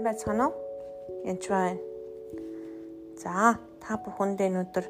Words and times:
Сайхан 0.00 0.12
байцгаана 0.12 0.46
уу? 0.48 0.54
Янч 1.28 1.44
байна. 1.48 1.76
За, 3.20 3.60
та 3.84 4.00
бүхэндээ 4.00 4.48
өнөөдөр 4.48 4.86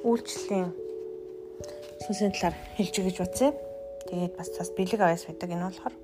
үйлчлэлийн 0.00 0.72
сүнсийн 2.00 2.32
талаар 2.32 2.56
хэлж 2.76 2.94
өгч 3.04 3.18
бодъё. 3.20 3.52
Тэгээд 4.08 4.32
бас 4.32 4.48
бас 4.56 4.70
бэлэг 4.72 5.00
аваас 5.04 5.28
байдаг 5.28 5.50
энэ 5.52 5.68
болохоор. 5.68 5.94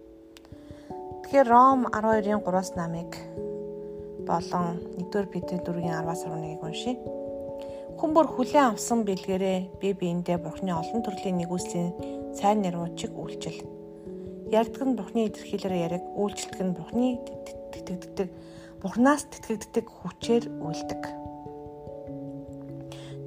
Тэгэхээр 1.25 1.48
Ром 1.48 1.89
12-ын 1.89 2.44
3-аас 2.44 2.71
намыг 2.76 3.16
болон 4.29 4.77
1-р 5.00 5.27
Петр 5.32 5.64
4-ийн 5.64 5.96
10-аас 6.04 6.29
11-ийг 6.29 6.61
уншия. 6.61 6.96
Хүн 7.96 8.11
бүр 8.12 8.29
хүлээн 8.29 8.77
авсан 8.77 9.09
бэлгэрээ 9.09 9.80
би 9.80 9.96
биендээ 9.96 10.36
Бурхны 10.45 10.77
олон 10.77 11.00
төрлийн 11.00 11.40
нэгүслийн 11.40 12.36
сайн 12.36 12.61
нэрвчиг 12.61 13.17
үйлчил 13.17 13.78
Ярьдаг 14.48 14.82
нь 14.88 14.96
Бурхны 14.96 15.29
илэрхийлээр 15.29 15.75
яриг, 15.93 16.04
үйлчлдэг 16.16 16.61
нь 16.64 16.72
Бурхны 16.72 17.20
тэтгэгддэг, 17.76 18.29
Бурхнаас 18.80 19.29
тэтгэгддэг 19.29 19.84
хүчээр 19.84 20.44
үйлдэг. 20.64 21.02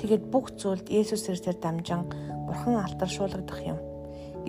Тэгээд 0.02 0.24
бүх 0.34 0.58
зүйлд 0.58 0.90
Есүс 0.90 1.30
Христээр 1.30 1.62
дамжин 1.62 2.10
Бурхан 2.50 2.82
алдаршуулгадах 2.82 3.62
юм. 3.62 3.78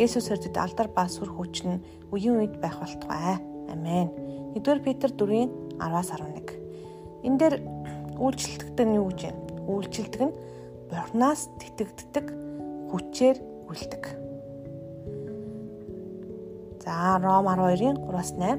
Есүс 0.00 0.32
Христэд 0.32 0.56
алдар 0.56 0.88
ба 0.88 1.04
сүр 1.04 1.28
хүч 1.28 1.68
нь 1.68 1.84
үеийн 2.08 2.40
үед 2.40 2.56
байх 2.56 2.80
болтугай. 2.80 3.36
Амен. 3.68 4.08
1-р 4.56 4.80
Петр 4.80 5.12
4-ийн 5.12 5.52
10-аас 5.76 6.08
11. 6.16 6.56
Энэ 7.28 7.36
дээр 7.36 7.54
үйлчлэлтдэг 8.16 8.86
нь 8.88 8.96
юу 8.96 9.12
гэж 9.12 9.20
вэ? 9.28 9.32
Үйлчлэлтдэг 9.68 10.22
нь 10.24 10.36
Бурхнаас 10.88 11.52
тэтгэгддэг 11.60 12.26
хүчээр 12.88 13.36
үлдэг. 13.68 14.21
За 16.82 17.16
Ром 17.22 17.46
12-ын 17.46 17.96
3-аас 18.10 18.34
8. 18.34 18.58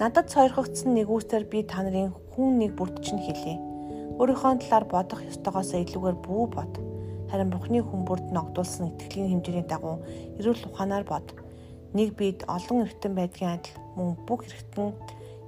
Надад 0.00 0.32
сойрхогдсон 0.32 0.96
нэгүсээр 0.96 1.44
би 1.44 1.60
та 1.68 1.84
нарын 1.84 2.16
хүн 2.32 2.56
нэг 2.56 2.72
бүрд 2.72 3.04
чинь 3.04 3.20
хэлье. 3.20 3.60
Өөрийнхөө 4.16 4.64
талаар 4.64 4.86
бодох 4.88 5.20
ёстойгоос 5.28 5.76
илүүгээр 5.76 6.18
бүү 6.24 6.44
бод. 6.56 6.72
Харин 7.28 7.52
Бухны 7.52 7.84
хүн 7.84 8.08
бүрд 8.08 8.32
ногдуулсан 8.32 8.96
итгэлийн 8.96 9.44
хэмжээний 9.44 9.66
дагуу 9.68 10.00
эрүүл 10.40 10.72
ухаанаар 10.72 11.04
бод. 11.04 11.36
Нэг 11.92 12.16
бид 12.16 12.48
олон 12.48 12.88
эргэтэн 12.88 13.12
байдгийн 13.12 13.60
адил 13.60 13.76
мөн 13.92 14.16
бүх 14.24 14.48
эргэтэн 14.48 14.96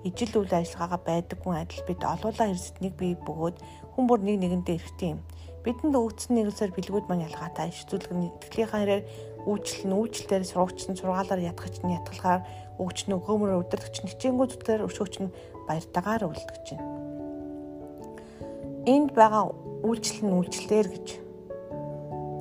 ижил 0.05 0.45
үйл 0.45 0.53
ажиллагаагаа 0.53 1.01
байдаггүй 1.01 1.55
адил 1.57 1.83
бид 1.89 2.01
олуулаа 2.05 2.47
хэрсэд 2.53 2.77
нэг 2.85 2.93
бие 3.01 3.17
бөгөөд 3.25 3.57
хүн 3.97 4.05
бүр 4.05 4.21
нэг 4.21 4.37
нэгэндээ 4.45 4.77
эргэтэн 4.77 5.13
юм. 5.17 5.21
Бидэнд 5.65 5.97
өгөгдсөн 5.97 6.33
нэгүсээр 6.37 6.77
бэлгүүд 6.77 7.09
маань 7.09 7.25
ялгаатай 7.25 7.73
иш 7.73 7.89
зүлэг 7.89 8.13
итгэлийнхаа 8.13 8.81
хэрээр 8.85 9.03
үйлчлэл 9.47 9.87
нь 9.87 9.97
үйлчлэлээр 9.97 10.45
сурагч 10.45 10.91
нь 10.91 10.99
сургаалаар 10.99 11.41
ятгахч 11.55 11.81
нь 11.87 11.95
ятгалгаар 11.95 12.43
өгч 12.83 12.99
нь 13.07 13.17
өгөөмөр 13.17 13.63
өдөртөгч 13.63 13.97
нь 14.03 14.11
хичээнгүү 14.11 14.47
зүтгээр 14.51 14.87
өшөөч 14.91 15.15
нь 15.23 15.35
баяртайгаар 15.71 16.29
үлдгэж 16.29 16.67
байна. 16.75 16.87
Энд 18.87 19.11
байгаа 19.15 19.55
үйлчлэл 19.87 20.27
нь 20.27 20.37
үйлчлэлээр 20.37 20.89
гэж 20.93 21.07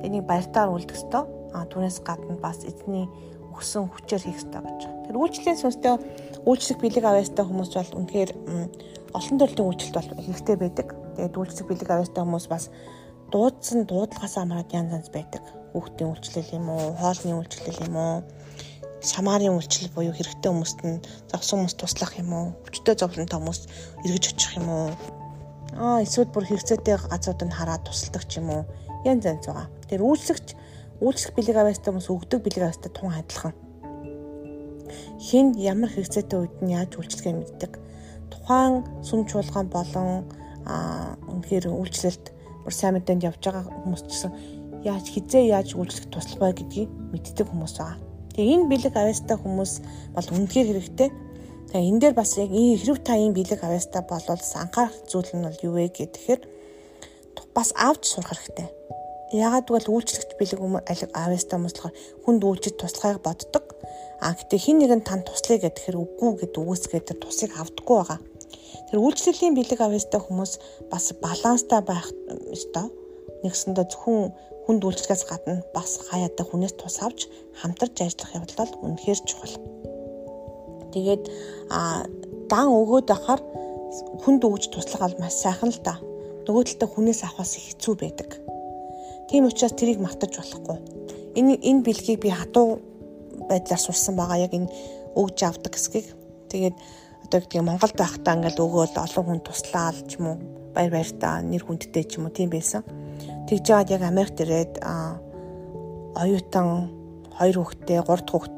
энийг 0.06 0.24
баяртайгаар 0.26 0.74
үлдэх 0.74 0.98
ёстой. 0.98 1.24
А 1.54 1.64
түүнээс 1.64 2.04
гадна 2.04 2.36
бас 2.36 2.60
эзний 2.68 3.08
өгсөн 3.54 3.88
хүчээр 3.88 4.22
хийх 4.26 4.42
ёстой 4.42 4.60
гэж. 4.60 4.80
Тэр 5.08 5.16
үйлчлэлийн 5.16 5.58
сүнстэй 5.58 5.94
үйлчлэх 6.44 6.78
бэлэг 6.82 7.04
авьяастай 7.06 7.44
хүмүүс 7.46 7.70
бол 7.72 7.98
үнэхээр 8.04 8.30
олон 9.16 9.36
төрлийн 9.40 9.68
үйлчлэлт 9.72 9.96
бол 9.96 10.26
хэрэгтэй 10.28 10.56
байдаг. 10.60 10.88
Тэгээд 11.16 11.38
үйлчлэх 11.40 11.66
бэлэг 11.66 11.88
авьяастай 11.90 12.22
хүмүүс 12.22 12.46
бас 12.52 12.64
дуудсан 13.32 13.86
дуудлагаас 13.90 14.34
хамаарат 14.38 14.70
янз 14.72 14.90
янз 14.96 15.08
байдаг 15.10 15.42
хүүхдийн 15.76 16.10
үйлчлэл 16.12 16.56
юм 16.56 16.66
уу, 16.72 16.96
хоолны 16.96 17.36
үйлчлэл 17.36 17.84
юм 17.84 17.96
уу, 18.00 18.16
шамаарын 19.04 19.60
үйлчлэл 19.60 19.92
буюу 19.92 20.16
хэрэгтэй 20.16 20.50
хүмүүст 20.50 20.80
нь 20.88 21.04
зовсон 21.28 21.68
хүмүүс 21.68 21.76
туслах 21.76 22.16
юм 22.16 22.32
уу, 22.32 22.46
хүчтэй 22.64 22.96
зовлонтой 22.96 23.36
хүмүүс 23.36 23.60
эргэж 24.08 24.24
очих 24.32 24.52
юм 24.56 24.68
уу? 24.72 24.88
Аа 25.76 26.00
эсвэл 26.00 26.32
бүр 26.32 26.48
хэрэгцээтэй 26.48 26.96
газруудад 26.96 27.52
хараад 27.52 27.84
тусалдаг 27.84 28.24
ч 28.24 28.40
юм 28.40 28.48
уу? 28.48 28.62
Янз 29.04 29.28
янз 29.28 29.44
байгаа. 29.44 29.68
Тэр 29.84 30.00
үйлчлэгч 30.00 30.48
үйлчлэх 31.04 31.36
бэлэг 31.36 31.56
авьяастай 31.60 31.92
хүмүүс 31.92 32.08
өгдөг 32.08 32.40
бэлэг 32.40 32.62
авьяастай 32.64 32.90
тун 32.96 33.12
адилхан. 33.12 33.54
Хин 35.20 35.52
ямар 35.60 35.92
хэрэгцээтэй 35.92 36.38
үед 36.40 36.56
нь 36.64 36.72
яаж 36.72 36.96
үйлчлэгээ 36.96 37.34
мэддэг. 37.36 37.72
Тухайн 38.32 38.80
сүм 39.04 39.28
чуулган 39.28 39.68
болон 39.68 40.24
аа 40.64 41.20
үнэхээр 41.28 41.68
үйлчлэлт 41.68 42.35
бүр 42.66 42.74
сайн 42.74 42.98
мэдээнд 42.98 43.22
явж 43.30 43.38
байгаа 43.46 43.70
хүмүүс 43.70 44.02
ч 44.02 44.10
гэсэн 44.10 44.32
яаж 44.82 45.06
хизээ 45.14 45.54
яаж 45.54 45.78
үйлчлэх 45.78 46.10
туслах 46.10 46.42
вэ 46.42 46.58
гэдгийг 46.58 46.90
мэддэг 47.14 47.46
хүмүүс 47.46 47.74
байгаа. 47.78 47.98
Тэгээ 48.34 48.54
энэ 48.58 48.68
бэлэг 48.70 48.94
авьяастай 48.98 49.36
хүмүүс 49.38 49.72
бол 50.12 50.28
үнэхээр 50.34 50.68
хэрэгтэй. 50.74 51.10
Тэгээ 51.70 51.88
энэ 51.88 52.00
дээр 52.02 52.14
бас 52.18 52.30
яг 52.36 52.50
хэрэг 52.50 52.98
та 53.06 53.14
энэ 53.14 53.36
бэлэг 53.38 53.60
авьяастай 53.62 54.02
болвол 54.02 54.42
анхаарах 54.42 54.96
зүйл 55.06 55.30
нь 55.30 55.46
бол 55.46 55.58
юу 55.62 55.74
вэ 55.78 55.94
гэхээр 55.94 56.40
бас 57.56 57.72
авч 57.72 58.02
сурах 58.12 58.36
хэрэгтэй. 58.36 58.68
Яагаад 59.32 59.66
гэвэл 59.66 59.90
үйлчлэгч 59.90 60.30
бэлэг 60.36 60.60
авьяастай 60.60 61.56
хүмүүс 61.56 61.74
болохоор 61.80 61.94
хүнд 62.28 62.42
үйлчид 62.44 62.76
туслахыг 62.76 63.24
боддог. 63.24 63.64
А 64.20 64.36
гэтээ 64.36 64.60
хин 64.60 64.78
нэг 64.84 64.92
нь 64.92 65.06
тань 65.08 65.24
туслая 65.24 65.58
гэхээр 65.58 65.96
үгүй 65.96 66.30
гэд 66.44 66.54
үгүйсгээд 66.60 67.08
тэр 67.08 67.18
тусыг 67.24 67.56
авдаггүй 67.56 67.96
байгаа. 67.96 68.20
Тэр 68.90 68.98
үйлчлэлийн 69.02 69.54
бэлэг 69.56 69.80
авьяастай 69.80 70.20
хүмүүс 70.20 70.52
бас 70.90 71.10
баланстай 71.18 71.80
байх 71.82 72.06
ёстой. 72.52 72.90
Нэгсэндээ 73.42 73.86
зөвхөн 73.90 74.32
хүнд 74.66 74.82
үйлчлэгээс 74.82 75.24
гадна 75.30 75.62
бас 75.74 76.02
хаяатай 76.10 76.44
хүнээс 76.46 76.74
тус 76.78 76.98
авч 77.02 77.30
хамтарч 77.60 78.02
ажиллах 78.02 78.34
явдал 78.34 78.66
бол 78.66 78.90
үнэхээр 78.90 79.20
чухал. 79.26 79.54
Тэгээд 80.94 81.22
а 81.70 82.06
дан 82.50 82.66
өгөөд 82.70 83.08
ахаар 83.10 83.42
хүнд 84.22 84.42
өгж 84.42 84.70
туслах 84.70 85.02
бол 85.02 85.20
маш 85.22 85.38
сайхан 85.38 85.70
л 85.70 85.80
да. 85.82 85.98
Нөгөө 86.46 86.62
талдаа 86.66 86.88
хүнээс 86.90 87.20
авахаас 87.26 87.54
хэцүү 87.58 87.94
байдаг. 87.98 88.30
Тийм 89.30 89.46
учраас 89.46 89.74
тэрийг 89.74 89.98
мартаж 89.98 90.38
болохгүй. 90.38 90.78
Энэ 91.38 91.58
энэ 91.62 91.82
бэлгийг 91.82 92.22
би 92.22 92.30
хатуу 92.30 92.78
байдлаар 93.50 93.82
сурсан 93.82 94.14
байгаа 94.16 94.46
яг 94.46 94.52
энэ 94.54 94.70
өгж 95.14 95.38
авдаг 95.42 95.74
хэсгийг. 95.74 96.06
Тэгээд 96.50 96.76
одоо 97.26 97.42
гэдэг 97.42 97.66
Монголд 97.66 97.98
байхдаа 97.98 98.38
ингээл 98.38 98.62
өгөөл 98.62 98.94
олон 98.94 99.24
хүн 99.26 99.40
туслаа 99.42 99.90
л 99.90 100.06
ч 100.06 100.22
юм 100.22 100.24
уу 100.30 100.36
баяр 100.70 100.92
баяртаа 100.94 101.42
нэр 101.42 101.66
хүндтэй 101.66 102.04
ч 102.06 102.22
юм 102.22 102.30
уу 102.30 102.36
тийм 102.36 102.54
байсан. 102.54 102.86
Тэгж 103.50 103.62
жаад 103.66 103.90
яг 103.90 104.02
Америкт 104.06 104.38
ирээд 104.38 104.78
оюутан 106.14 106.68
хоёр 107.34 107.56
хүүхэдтэй, 107.58 108.00
гурд 108.06 108.28
хүүхэд 108.30 108.54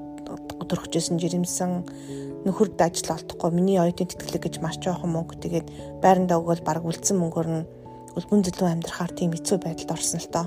өдөрхөжсэн 0.63 1.17
жирэмсэн 1.17 1.71
нөхөрд 2.45 2.79
ажил 2.79 3.17
олдохгүй 3.17 3.51
миний 3.51 3.79
оюутны 3.81 4.07
тэтгэлэг 4.07 4.43
гэж 4.45 4.55
маш 4.63 4.77
жоохон 4.79 5.11
мөнгө 5.11 5.43
тэгээд 5.43 5.67
байрандаа 6.03 6.39
өгөөл 6.39 6.63
баг 6.63 6.85
үлдсэн 6.87 7.19
мөнгөөр 7.19 7.49
нь 7.51 7.67
өлбөн 8.19 8.43
зөлөө 8.47 8.69
амьдрахаар 8.79 9.13
тийм 9.15 9.35
хэцүү 9.35 9.59
байдалд 9.63 9.95
орсон 9.95 10.21
л 10.23 10.31
тоо. 10.31 10.47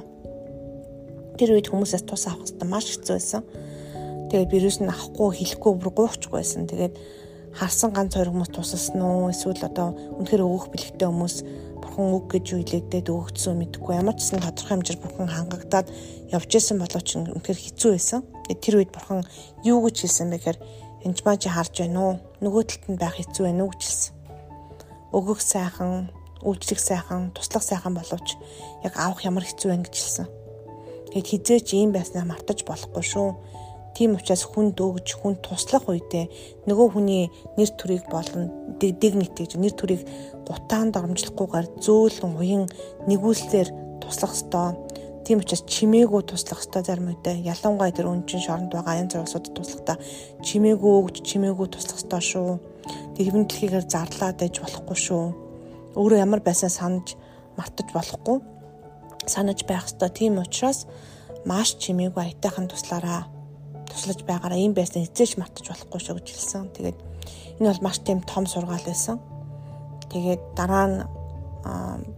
Тэр 1.35 1.55
үед 1.55 1.67
хүмүүсээс 1.67 2.03
тус 2.07 2.27
авах 2.27 2.47
хэрэгтэй 2.47 2.67
маш 2.67 2.85
хэцүү 2.91 3.15
байсан. 3.15 3.43
Тэгээд 4.31 4.51
вирус 4.51 4.77
нь 4.79 4.91
авахгүй 4.91 5.29
хэлэхгүй 5.35 5.71
бүр 5.75 5.89
гуйхчихгүй 5.91 6.39
байсан. 6.39 6.67
Тэгээд 6.67 6.93
харсан 7.55 7.91
ганц 7.91 8.15
хоёр 8.15 8.31
хүмүүс 8.31 8.51
тусалсан 8.55 9.01
уу 9.03 9.29
эсвэл 9.31 9.67
одоо 9.67 9.91
үнэхээр 10.19 10.43
өөх 10.47 10.71
бэлэгтэй 10.71 11.07
хүмүүс 11.07 11.35
бурхан 11.81 12.07
үг 12.15 12.25
гэж 12.31 12.45
юу 12.55 12.59
илээдээд 12.63 13.11
өгөгдсөн 13.11 13.59
мэдгүй 13.59 13.93
ямар 13.99 14.15
ч 14.15 14.23
гэсэн 14.23 14.39
тодорхой 14.39 14.71
хэмжээр 14.79 14.99
бурхан 15.03 15.27
хангагдаад 15.27 15.87
явж 16.31 16.51
исэн 16.55 16.79
боловч 16.79 17.09
үнэхээр 17.19 17.59
хэцүү 17.59 17.91
байсан. 17.91 18.21
Тэр 18.47 18.79
үед 18.79 18.91
бурхан 18.95 19.27
юу 19.67 19.83
гэж 19.83 20.07
хэлсэн 20.07 20.31
бэ 20.31 20.37
гэхээр 20.39 20.59
энэ 21.03 21.21
маа 21.27 21.35
чи 21.35 21.49
харж 21.51 21.73
байна 21.83 21.99
уу? 21.99 22.13
Нөгөө 22.39 22.63
талд 22.63 22.85
нь 22.87 23.01
байх 23.01 23.15
хэцүү 23.19 23.43
байна 23.43 23.67
уу 23.67 23.71
гэж 23.75 23.81
хэлсэн. 23.83 24.13
Өгөх 25.11 25.39
сайхан, 25.43 26.07
үйлчлэх 26.47 26.79
сайхан, 26.79 27.35
туслах 27.35 27.65
сайхан 27.67 27.93
боловч 27.99 28.39
яг 28.87 28.93
авах 28.95 29.27
ямар 29.27 29.43
хэцүү 29.43 29.67
байна 29.75 29.83
гэж 29.83 29.95
хэлсэн. 29.99 30.27
Тэгэд 31.11 31.27
хизээч 31.27 31.67
ийм 31.75 31.91
байснаа 31.91 32.23
мартаж 32.23 32.63
болохгүй 32.63 33.03
шүү 33.03 33.29
Тийм 33.95 34.15
учраас 34.15 34.47
хүнд 34.47 34.79
өгж 34.79 35.19
хүнд 35.19 35.43
туслах 35.43 35.85
үедээ 35.91 36.25
нөгөө 36.67 36.87
хүний 36.95 37.27
нэр 37.59 37.69
төрийг 37.75 38.07
болон 38.07 38.47
дигнит 38.79 39.35
гэж 39.35 39.59
нэр 39.59 39.75
төрийг 39.75 40.07
гутаанд 40.47 40.95
оромжлохгүйгээр 40.95 41.67
зөөлөн 41.83 42.33
уян 42.39 42.63
нэгүүлсээр 43.11 43.69
туслах 43.99 44.31
ёстой. 44.31 44.79
Тийм 45.27 45.43
учраас 45.43 45.67
чимээгүү 45.67 46.21
туслах 46.23 46.63
ёстой 46.63 46.81
зарим 46.87 47.11
үедээ 47.11 47.43
ялангуяа 47.45 47.91
тэр 47.91 48.07
өнчин 48.09 48.41
шоронд 48.41 48.71
байгаа 48.71 49.03
янз 49.03 49.11
бүрийн 49.13 49.27
улсуудад 49.27 49.53
туслахдаа 49.59 49.97
чимээгүү 50.39 50.91
өгж 51.03 51.15
чимээгүү 51.27 51.67
туслах 51.67 51.99
ёстой 51.99 52.23
шүү. 52.23 52.51
Тэрвэн 53.19 53.45
дэлхийгээр 53.45 53.85
зарлаад 53.91 54.39
ээж 54.39 54.55
болохгүй 54.63 54.97
шүү. 54.97 55.25
Өөрөө 55.99 56.19
ямар 56.25 56.41
байсаа 56.41 56.71
санаж 56.71 57.19
мартаж 57.59 57.91
болохгүй 57.93 58.39
санаж 59.27 59.65
байх 59.65 59.85
ёстой. 59.85 60.09
Тийм 60.09 60.39
учраас 60.39 60.87
маш 61.45 61.77
чимээгүй 61.77 62.23
аятайхан 62.23 62.67
туслаараа 62.67 63.29
туслаж 63.91 64.23
байгаараа 64.23 64.57
ийм 64.57 64.73
байснаа 64.73 65.03
эзээш 65.03 65.35
мартаж 65.35 65.67
болохгүй 65.67 65.99
шүү 65.99 66.15
гэж 66.17 66.27
хэлсэн. 66.31 66.71
Тэгээд 66.71 66.97
энэ 67.59 67.69
бол 67.69 67.83
маш 67.85 67.97
тийм 67.99 68.23
том 68.23 68.47
сургаал 68.47 68.87
байсан. 68.87 69.19
Тэгээд 70.09 70.41
дараа 70.55 70.85
нь 70.87 70.97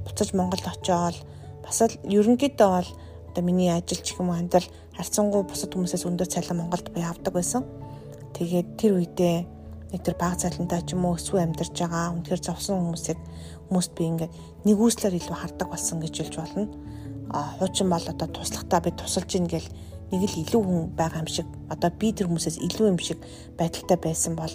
буцаж 0.06 0.30
Монголд 0.38 0.66
очиод 0.70 1.18
бас 1.66 1.80
л 1.82 1.98
ерөнхийдөө 2.06 2.70
бол 2.70 2.90
одоо 3.34 3.44
миний 3.44 3.74
ажил 3.74 4.00
ч 4.00 4.14
юм 4.16 4.30
уу 4.30 4.38
амьдрал 4.38 4.70
харьцангуй 4.96 5.44
бусад 5.44 5.74
хүмүүсээс 5.74 6.06
өндөр 6.06 6.30
цалин 6.30 6.62
Монголд 6.62 6.94
бий 6.94 7.04
авдаг 7.04 7.34
байсан. 7.34 7.66
Тэгээд 8.38 8.68
тэр 8.78 8.92
үедээ 9.02 9.38
нэг 9.94 10.02
тэр 10.02 10.16
баг 10.18 10.38
цалинтай 10.38 10.82
ч 10.86 10.94
юм 10.94 11.06
уу 11.06 11.18
өсвөө 11.18 11.42
амьдарч 11.42 11.74
байгаа 11.74 12.14
үнэхээр 12.14 12.42
зовсон 12.46 12.78
хүмүүсийг 12.82 13.20
хүмүүст 13.70 13.92
би 13.98 14.04
ингээд 14.10 14.34
нэгүслэр 14.66 15.18
илүү 15.18 15.38
хардаг 15.38 15.68
болсон 15.70 15.98
гэж 16.02 16.14
хэлж 16.18 16.36
болно. 16.38 16.66
А 17.34 17.58
хуучин 17.58 17.90
бол 17.90 18.06
одоо 18.06 18.28
туслагтаа 18.30 18.82
би 18.86 18.92
тусалж 18.94 19.30
ийн 19.34 19.50
гэл 19.50 19.70
нэг 20.14 20.30
л 20.30 20.42
илүү 20.46 20.62
хүн 20.62 20.82
байгаа 20.94 21.26
юм 21.26 21.30
шиг 21.34 21.50
одоо 21.74 21.90
би 21.90 22.14
тэр 22.14 22.30
хүмүүсээс 22.30 22.62
илүү 22.62 22.86
юм 22.94 23.02
шиг 23.02 23.18
байдалтай 23.58 23.98
байсан 23.98 24.38
бол 24.38 24.54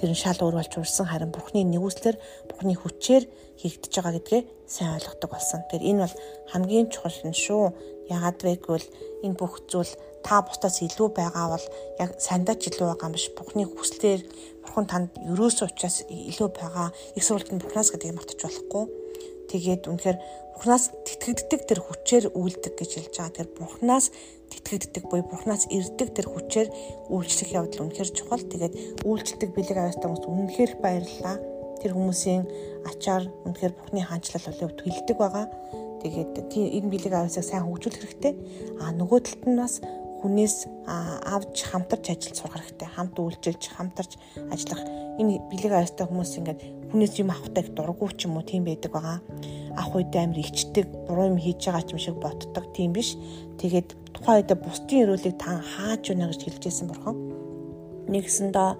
тэр 0.00 0.10
нь 0.10 0.16
шал 0.16 0.40
өөр 0.40 0.56
болж 0.56 0.72
урсан 0.80 1.06
харин 1.12 1.28
бурхны 1.28 1.60
нэгүслэр 1.68 2.16
бурхны 2.48 2.72
хүчээр 2.72 3.24
хийгдэж 3.60 3.92
байгаа 4.00 4.16
гэдгээ 4.16 4.42
сайн 4.66 4.96
ойлгодог 4.96 5.30
болсон. 5.30 5.60
Тэгэхээр 5.68 5.88
энэ 5.92 6.02
бол 6.04 6.16
хамгийн 6.50 6.86
чухал 6.88 7.20
нь 7.28 7.36
шүү. 7.36 7.64
Ягаад 8.08 8.38
вэ 8.40 8.58
гэвэл 8.64 8.88
энэ 9.24 9.38
бүх 9.38 9.64
зүйл 9.70 9.92
та 10.24 10.40
бусдаас 10.42 10.80
илүү 10.82 11.08
байгаа 11.14 11.46
бол 11.54 11.66
яг 12.00 12.10
сандаач 12.18 12.60
илүү 12.72 12.86
байгаа 12.90 13.08
юм 13.08 13.14
биш. 13.14 13.28
Бурхны 13.36 13.64
хүслээр 13.68 14.20
бурхан 14.64 14.86
танд 14.88 15.10
ерөөсөө 15.20 15.68
учраас 15.68 15.96
илүү 16.08 16.48
байгаа. 16.58 16.88
Их 17.14 17.24
сурвалжны 17.24 17.60
бурхнаас 17.60 17.92
гэдгийг 17.92 18.16
мартаж 18.16 18.40
болохгүй. 18.40 18.84
Тэгээд 19.52 19.82
үнэхээр 19.86 20.18
бурхнаас 20.56 20.90
тэтгэгддэг 21.24 21.60
тэр 21.64 21.80
хүчээр 21.80 22.24
үйлдэг 22.36 22.74
гэж 22.76 22.90
хэлж 23.00 23.14
байгаа. 23.16 23.32
Тэгэхээр 23.32 23.56
бурхнаас 23.56 24.12
тэтгэгддэг 24.52 25.04
буюу 25.08 25.24
бурхнаас 25.24 25.64
ирдэг 25.72 26.12
тэр 26.12 26.28
хүчээр 26.28 26.68
үйлчлэх 27.08 27.50
явдал 27.56 27.88
үнэхээр 27.88 28.10
чухал. 28.12 28.44
Тэгээд 28.44 29.08
үйлчлдэг 29.08 29.50
бэлэг 29.56 29.78
авьяастай 29.80 30.04
хүмүүс 30.04 30.28
үнэхээр 30.28 30.72
баярлалаа. 30.84 31.36
Тэр 31.80 31.92
хүмүүсийн 31.96 32.44
ачаар 32.84 33.24
үнэхээр 33.48 33.72
бурхны 33.72 34.04
хаанчлал 34.04 34.44
болов 34.52 34.72
тэлдэг 34.84 35.16
байгаа. 35.16 35.46
Тэгээд 36.04 36.32
энэ 36.52 36.92
бэлэг 36.92 37.12
авьяасыг 37.16 37.44
сайн 37.48 37.64
хөгжүүлэх 37.72 38.04
хэрэгтэй. 38.04 38.32
А 38.84 38.92
нөгөө 38.92 39.20
талд 39.24 39.44
нь 39.48 39.56
бас 39.56 39.80
хүнээс 40.20 40.68
авч 40.84 41.56
хамтарч 41.72 42.04
ажиллаж 42.12 42.36
сурах 42.36 42.60
хэрэгтэй. 42.68 42.88
Хамт 42.92 43.16
үйлчилж, 43.16 43.64
хамтарч 43.72 44.20
ажиллах. 44.52 44.84
Энэ 45.16 45.40
бэлэг 45.48 45.72
аястай 45.72 46.04
хүмүүс 46.04 46.36
ингээд 46.36 46.60
хүнээс 46.92 47.14
юм 47.16 47.32
авахтай 47.32 47.64
дурггүй 47.72 48.12
ч 48.12 48.28
юм 48.28 48.36
уу 48.36 48.44
тийм 48.44 48.68
байдаг 48.68 48.92
байгаа. 48.92 49.20
Ах 49.74 49.90
үедээ 49.94 50.22
амир 50.22 50.40
ичдэг, 50.42 50.86
буруу 51.06 51.34
юм 51.34 51.38
хийж 51.38 51.66
байгаа 51.66 51.84
ч 51.84 51.90
юм 51.94 52.00
шиг 52.00 52.16
боддог 52.22 52.64
тийм 52.74 52.94
биш. 52.94 53.18
Тэгээд 53.58 54.14
тухайн 54.14 54.42
үедээ 54.42 54.58
бусдын 54.62 55.02
өрөөлийг 55.04 55.36
та 55.38 55.58
хааж 55.58 56.02
өгнө 56.10 56.30
гэж 56.30 56.40
хэлжсэн 56.46 56.86
бурхан. 56.90 57.16
Нэгсэндээ 58.10 58.70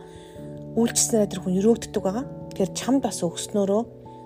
үйлчлснээр 0.78 1.30
тэр 1.30 1.40
хүн 1.42 1.58
өрөөгддөг 1.58 2.02
байгаа. 2.02 2.26
Тэгэхээр 2.50 2.72
чамд 2.74 3.00
бас 3.02 3.18
өгснөөрөө 3.22 3.82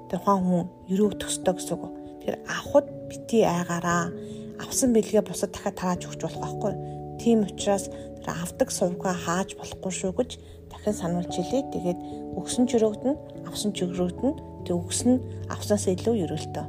тэр 0.08 0.20
хаан 0.24 0.42
хүн 0.44 0.64
өрөөгдөх 0.92 1.28
ёстой 1.28 1.54
гэсэн 1.56 1.76
үг. 1.76 1.92
Тэр 2.24 2.34
авахд 2.48 2.88
бити 3.08 3.44
айгаараа 3.44 4.12
авсан 4.60 4.92
бэлгээ 4.92 5.24
бусад 5.24 5.52
дахиад 5.52 5.76
тарааж 5.76 6.02
өгч 6.08 6.20
болох 6.24 6.40
байхгүй. 6.40 6.72
Тийм 7.20 7.44
учраас 7.44 7.88
тэр 8.24 8.32
авдаг 8.32 8.68
сувгаа 8.72 9.14
хааж 9.14 9.56
болохгүй 9.56 9.92
шүү 9.92 10.12
гэж 10.16 10.30
дахин 10.72 10.94
сануулж 10.96 11.32
илээ. 11.36 11.62
Тэгээд 11.72 12.00
өгсөн 12.38 12.64
ч 12.68 12.76
өрөөгдөн, 12.76 13.14
авсан 13.48 13.70
ч 13.72 13.84
өрөөгдөн. 13.84 14.32
Тэг 14.68 14.76
өгсөн 14.76 15.08
нь 15.16 15.24
авсанаас 15.48 15.88
илүү 15.88 16.14
ерөөлтөө. 16.28 16.66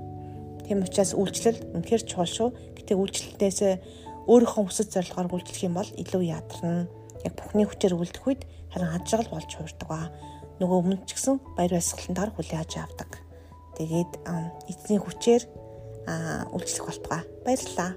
Тийм 0.64 0.88
учраас 0.88 1.12
үйлчлэл 1.12 1.60
үнэхээр 1.76 2.04
чухал 2.08 2.32
шүү. 2.32 2.50
Гэтэ 2.80 2.96
үйлчлэлтээс 2.96 3.60
өөрийнхөө 4.30 4.64
хүсэл 4.70 4.94
зорилгоор 4.94 5.36
үйлчлэх 5.36 5.68
юм 5.68 5.76
бол 5.76 5.92
илүү 6.00 6.24
ядарна. 6.32 6.88
Яг 7.28 7.34
бүхний 7.36 7.68
хүчээр 7.68 8.00
үлдэх 8.00 8.24
үед 8.24 8.48
харин 8.72 8.94
хажрал 8.94 9.28
болж 9.34 9.52
хуурдаг 9.52 9.88
ба 9.90 10.08
нөгөө 10.64 10.78
өмнө 10.80 11.04
ч 11.04 11.18
гэсэн 11.18 11.36
баяр 11.58 11.76
баясгалантаар 11.76 12.32
хүлээж 12.38 12.72
авдаг. 12.80 13.12
Тэгээд 13.76 14.12
эзний 14.70 15.00
хүчээр 15.02 15.44
үйлчлэх 16.56 16.86
болтугай. 16.88 17.22
Баярлалаа. 17.44 17.92